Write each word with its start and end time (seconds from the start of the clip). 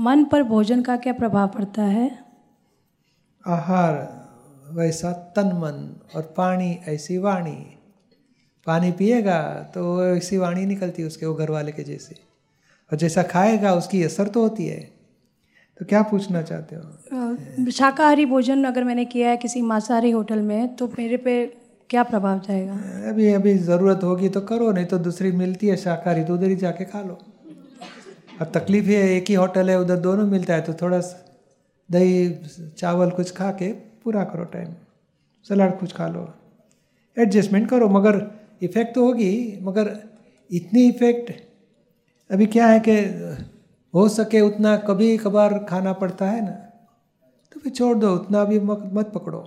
मन 0.00 0.24
पर 0.24 0.42
भोजन 0.42 0.82
का 0.82 0.96
क्या 0.96 1.12
प्रभाव 1.12 1.48
पड़ता 1.48 1.82
है? 1.82 2.10
आहार 3.44 3.94
वैसा 4.74 5.12
तन 5.36 5.46
मन 5.46 6.00
और 6.16 6.22
पानी 6.36 6.70
ऐसी 6.88 7.18
वाणी। 7.18 7.56
पानी 8.66 8.92
पिएगा 8.92 9.40
तो 9.74 10.06
ऐसी 10.06 10.38
वाणी 10.38 10.66
निकलती 10.66 11.02
है 11.02 11.08
उसके 11.08 11.26
वो 11.26 11.34
घर 11.34 11.50
वाले 11.50 11.72
के 11.72 11.82
जैसे। 11.82 12.14
और 12.90 12.98
जैसा 12.98 13.22
खाएगा 13.22 13.74
उसकी 13.74 14.02
असर 14.02 14.28
तो 14.28 14.42
होती 14.42 14.66
है। 14.66 14.80
तो 15.80 15.86
क्या 15.86 16.02
पूछना 16.02 16.42
चाहते 16.42 16.76
हो? 16.76 17.70
शाकाहारी 17.70 18.26
भोजन 18.26 18.64
अगर 18.64 18.84
मैंने 18.84 19.04
किया 19.04 19.30
है 19.30 19.36
किसी 19.36 19.62
मांसाहारी 19.62 20.10
होटल 20.10 20.42
में 20.42 20.76
तो 20.76 20.86
मेरे 20.98 21.16
पे 21.16 21.34
क्या 21.90 22.02
प्रभाव 22.02 22.38
जाएगा? 22.38 22.74
अभी 23.10 23.32
अभी 23.32 23.54
ज़रूरत 23.58 24.00
होगी 24.04 24.28
तो 24.28 24.40
करो 24.40 24.70
नहीं 24.72 24.86
तो 24.86 24.98
दूसरी 24.98 25.32
मिलती 25.32 25.66
है 25.66 25.76
शाकाहारी 25.76 26.24
तो 26.24 26.34
उधर 26.34 26.48
ही 26.48 26.56
जाके 26.56 26.84
खा 26.84 27.00
लो। 27.00 27.18
अब 28.40 28.50
तकलीफ़ 28.54 28.86
ये 28.86 29.16
एक 29.16 29.28
ही 29.28 29.34
होटल 29.34 29.70
है, 29.70 29.78
उधर 29.80 29.96
दोनों 29.98 30.26
मिलता 30.26 30.54
है 30.54 30.60
तो 30.62 30.72
थोड़ा 30.74 31.00
सा 31.00 31.26
दही, 31.88 32.28
चावल 32.78 33.10
कुछ 33.10 33.32
खा 33.36 33.50
के 33.52 33.72
पूरा 34.04 34.24
करो 34.24 34.44
टाइम 34.46 34.72
सलाड 35.46 35.78
कुछ 35.80 35.92
खा 35.92 36.06
लो। 36.08 36.22
एडजस्टमेंट 37.16 37.68
करो, 37.70 37.88
मगर 37.88 38.20
इफ़ेक्ट 38.62 38.94
तो 38.94 39.04
होगी, 39.04 39.58
मगर 39.62 39.96
इतनी 40.50 40.86
इफ़ेक्ट 40.88 41.32
अभी 42.30 42.46
क्या 42.46 42.66
है 42.66 42.80
कि 42.80 42.96
हो 43.94 44.08
सके 44.08 44.40
उतना, 44.40 44.76
कभी 44.78 45.16
कभार 45.18 45.58
खाना 45.68 45.92
पड़ता 45.94 46.30
है 46.30 46.40
ना 46.44 46.50
तो 47.52 47.60
फिर 47.60 47.72
छोड़ 47.72 47.96
दो, 47.98 48.14
उतना 48.14 48.44
भी 48.44 48.58
मत 48.60 49.10
पकड़ो। 49.14 49.38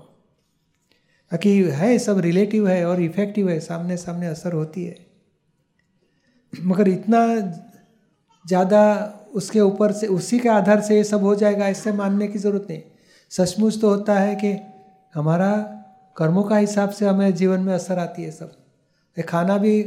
बाकी 1.31 1.57
है, 1.63 1.97
सब 2.00 2.19
रिलेटिव 2.19 2.67
है 2.67 2.85
और 2.85 3.02
इफ़ेक्टिव 3.02 3.50
है 3.50 3.59
सामने 3.61 3.97
सामने 3.97 4.28
असर 4.28 4.53
होती 4.53 4.83
है। 4.85 4.95
मगर 6.53 6.88
इतना 6.89 7.19
ज़्यादा 8.45 8.81
उसके 9.33 9.59
ऊपर 9.61 9.91
से, 9.91 10.08
उसी 10.08 10.39
के 10.39 10.49
आधार 10.49 10.81
से 10.81 10.95
ये 10.95 11.03
सब 11.03 11.23
हो 11.23 11.36
जाएगा 11.36 11.67
ऐसे 11.67 11.91
मानने 11.94 12.27
की 12.27 12.39
ज़रूरत 12.39 12.67
नहीं। 12.69 12.81
सचमुच 13.31 13.80
तो 13.81 13.89
होता 13.89 14.17
है 14.19 14.35
कि 14.35 14.52
हमारा 15.16 15.52
कर्मों 16.16 16.44
का 16.44 16.58
हिसाब 16.58 16.89
से 16.89 17.05
हमें 17.05 17.33
जीवन 17.35 17.59
में 17.59 17.73
असर 17.73 18.00
आती 18.00 18.23
है 18.23 18.31
सब। 18.31 18.52
ये 19.17 19.23
खाना 19.23 19.58
भी 19.58 19.81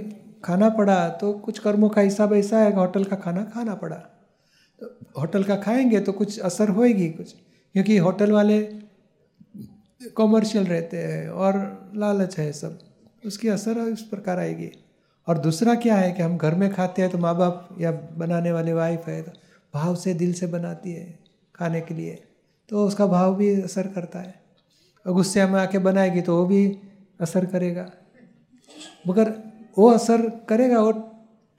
खाना 0.45 0.69
पड़ा 0.71 1.09
तो 1.11 1.33
कुछ 1.35 1.59
कर्मों 1.59 1.89
का 1.89 2.01
हिसाब 2.01 2.33
ऐसा 2.35 2.59
है 2.59 2.75
होटल 2.75 3.05
का 3.05 3.17
खाना 3.17 3.43
खाना 3.45 3.75
पड़ा। 3.75 3.97
तो 4.81 4.87
होटल 5.19 5.45
का 5.45 5.57
खाएँगे 5.59 6.01
तो 6.01 6.13
कुछ 6.13 6.39
असर 6.41 6.69
होएगी 6.71 7.09
कुछ, 7.11 7.33
क्योंकि 7.75 7.97
होटल 7.99 8.33
वाले 8.33 8.61
कॉमर्शियल 10.17 10.65
रहते 10.67 10.97
हैं 10.97 11.29
और 11.29 11.55
लालच 11.97 12.39
है 12.39 12.51
सब, 12.53 12.79
उसकी 13.25 13.49
असर 13.49 13.79
इस 13.89 14.03
प्रकार 14.05 14.39
आएगी। 14.39 14.71
और 15.27 15.39
दूसरा 15.39 15.75
क्या 15.77 15.97
है 15.97 16.11
कि 16.13 16.23
हम 16.23 16.37
घर 16.39 16.55
में 16.55 16.73
खाते 16.73 17.03
हैं 17.03 17.11
तो 17.11 17.19
माँ 17.19 17.35
बाप 17.37 17.69
या 17.81 17.91
बनाने 18.17 18.53
वाले 18.53 18.73
वाइफ 18.73 19.09
है 19.09 19.21
तो 19.23 19.33
भाव 19.75 19.95
से 19.97 20.15
दिल 20.15 20.33
से 20.35 20.47
बनाती 20.49 20.93
है 20.93 21.07
खाने 21.55 21.81
के 21.81 21.95
लिए 21.95 22.19
तो 22.69 22.87
उसका 22.87 23.07
भाव 23.07 23.35
भी 23.37 23.49
असर 23.63 23.87
करता 23.89 24.19
है। 24.19 24.35
और 25.07 25.13
गुस्से 25.13 25.47
में 25.47 25.59
आके 25.61 25.79
बनाएगी 25.81 26.21
तो 26.21 26.37
वो 26.37 26.45
भी 26.47 26.67
असर 27.21 27.45
करेगा। 27.47 27.87
मगर 29.09 29.33
वो 29.79 29.91
असर 29.91 30.29
करेगा 30.49 30.81
वो 30.81 30.93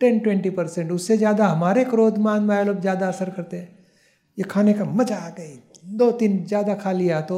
टेन 0.02 0.20
ट्वेंटी 0.20 0.50
परसेंट 0.52 0.92
उससे 0.92 1.18
ज़्यादा 1.18 1.48
हमारे 1.48 1.84
क्रोध 1.86 2.18
मान 2.20 2.44
माया 2.44 2.64
लोग 2.64 2.80
ज़्यादा 2.82 3.08
असर 3.08 3.30
करते 3.30 3.58
हैं। 3.58 3.70
ये 4.38 4.44
खाने 4.45 4.73
का 4.73 4.86
मज़ा 4.86 5.18
आ 5.18 5.30
गई 5.32 5.60
दो 5.98 6.12
तीन 6.14 6.44
ज़्यादा 6.45 6.76
खा 6.76 6.92
लिया 6.94 7.22
तो 7.23 7.38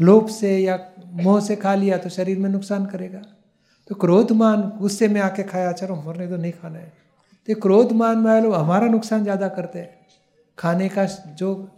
लोभ 0.00 0.28
से 0.30 0.56
या 0.58 0.78
मोह 1.22 1.40
से 1.40 1.56
खा 1.56 1.74
लिया 1.74 1.98
तो 1.98 2.08
शरीर 2.10 2.38
में 2.38 2.48
नुकसान 2.50 2.86
करेगा। 2.86 3.22
तो 3.90 3.94
क्रोधमान 3.96 4.60
गुस्से 4.80 5.08
में 5.08 5.20
आके 5.20 5.42
खाया, 5.42 5.72
चलो 5.72 5.94
मरने 5.96 6.26
तो 6.28 6.36
नहीं 6.36 6.52
खाना 6.52 6.78
है। 6.78 6.92
तो 7.48 7.54
क्रोधमान 7.60 8.18
में 8.18 8.40
लोग 8.42 8.54
हमारा 8.54 8.86
नुकसान 8.88 9.22
ज़्यादा 9.22 9.48
करते 9.50 9.78
हैं। 9.78 9.98
खाने 10.58 10.88
का 10.88 11.04
जो 11.34 11.68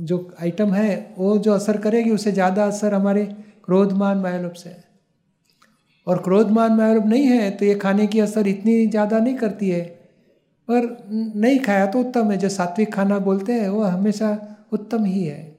जो 0.00 0.16
आइटम 0.40 0.72
है, 0.74 1.14
वो 1.18 1.36
जो 1.38 1.52
असर 1.52 1.76
करेगी 1.78 2.10
उससे 2.10 2.32
ज़्यादा 2.32 2.64
असर 2.66 2.94
हमारे 2.94 3.24
क्रोधमान 3.64 4.18
मायालोभ 4.18 4.52
से 4.52 4.68
है। 4.70 4.84
और 6.06 6.22
क्रोधमान 6.22 6.72
मायालोभ 6.72 7.06
नहीं 7.06 7.24
है 7.24 7.50
तो 7.50 7.64
ये 7.64 7.74
खाने 7.76 8.06
की 8.06 8.20
असर 8.20 8.46
इतनी 8.48 8.86
ज़्यादा 8.86 9.18
नहीं 9.18 9.34
करती 9.36 9.70
है। 9.70 9.82
पर 10.68 10.86
नहीं 11.10 11.58
खाया 11.58 11.86
तो 11.86 12.00
उत्तम 12.00 12.30
है, 12.30 12.36
जो 12.38 12.48
सात्विक 12.48 12.92
खाना 12.94 13.18
बोलते 13.20 13.52
हैं, 13.52 13.68
वो 13.68 13.82
हमेशा 13.82 14.36
उत्तम 14.72 15.04
ही 15.04 15.24
है। 15.24 15.49